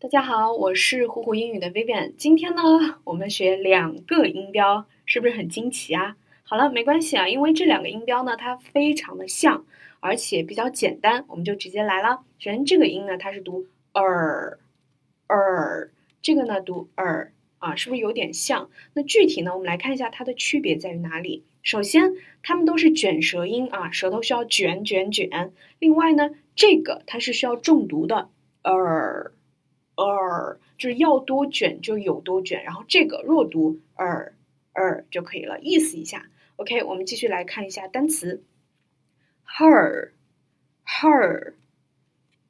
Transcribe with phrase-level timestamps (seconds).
[0.00, 2.12] 大家好，我是虎虎英语的 Vivian。
[2.16, 2.62] 今天呢，
[3.02, 6.16] 我们学两个音标，是不是很惊奇啊？
[6.44, 9.66] 好了，没关系啊，因为这两个音标呢，它非常的像，
[9.98, 12.20] 而且比较简单，我们就直接来了。
[12.38, 14.60] 首先，这个音呢，它是读 er，er，
[16.22, 18.70] 这个呢读 er 啊，是不是有点像？
[18.94, 21.42] 那具体呢，我们来看一下它的区别在于哪里。
[21.64, 22.12] 首先，
[22.44, 25.52] 它们都是卷舌音啊，舌头需要卷卷卷。
[25.80, 28.30] 另外呢，这个它是需要重读的
[28.62, 29.32] er。
[30.38, 34.32] Er 就是要多卷就有多卷，然后这个弱读 er
[34.74, 36.30] er 就可以了，意思一下。
[36.56, 38.42] OK，我们继续来看一下单词
[39.58, 40.10] ，her
[40.86, 41.54] her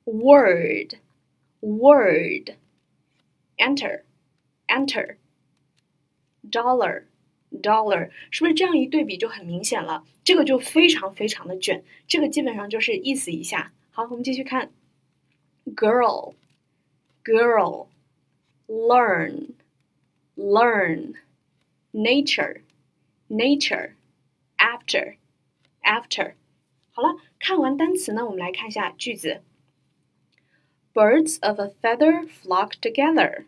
[0.05, 0.95] word
[1.61, 2.56] word
[3.56, 4.02] enter
[4.66, 5.16] enter
[6.50, 7.05] dollar
[7.50, 10.05] dollar 是不是这样一对比就很明显了？
[10.25, 13.73] 这个就非常非常的卷，这个基本上就是意思一下。
[13.91, 14.70] 好，我们继续看
[15.75, 16.34] girl。
[17.27, 17.88] girl,
[18.67, 19.53] learn,
[20.35, 21.16] learn,
[21.94, 22.61] nature,
[23.30, 23.94] nature,
[24.58, 25.16] after,
[25.83, 26.33] after。
[26.92, 29.42] 好了，看完单词呢，我们来看一下句子。
[30.94, 33.45] Birds of a feather flock together.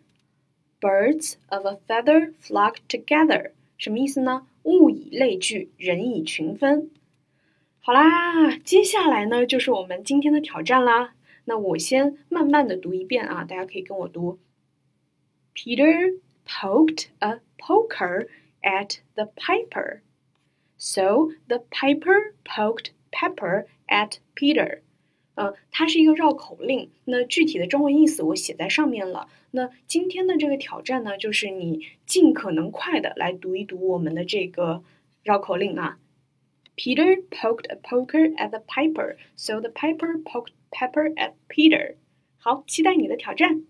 [0.82, 4.48] Birds of a feather flock together，什么意思呢？
[4.64, 6.90] 物以类聚，人以群分。
[7.80, 11.14] 好啦，接下来呢就是我们今天的挑战啦。
[11.45, 14.39] 那我先慢慢的读一遍啊，大家可以跟我读。
[15.55, 18.29] Peter poked a poker
[18.63, 20.01] at the piper,
[20.79, 24.81] so the piper poked Pepper at Peter。
[25.35, 26.91] 呃，它是一个绕口令。
[27.05, 29.29] 那具体的中文意思我写在上面了。
[29.53, 34.85] 那今天的这个挑战呢，就是你尽可能快的来读一读我们的这个
[35.23, 35.99] 绕口令啊。
[36.77, 41.97] Peter poked a poker at the piper, so the piper poked Pepper and Peter，
[42.39, 43.65] 好，期待你的挑战。